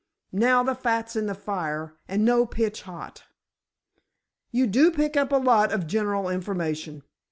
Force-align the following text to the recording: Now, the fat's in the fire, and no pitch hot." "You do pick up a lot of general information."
Now, 0.33 0.63
the 0.63 0.73
fat's 0.73 1.15
in 1.15 1.27
the 1.27 1.35
fire, 1.35 1.93
and 2.07 2.25
no 2.25 2.47
pitch 2.47 2.81
hot." 2.89 3.25
"You 4.49 4.65
do 4.65 4.89
pick 4.89 5.15
up 5.15 5.31
a 5.31 5.35
lot 5.35 5.71
of 5.71 5.85
general 5.85 6.27
information." 6.27 7.03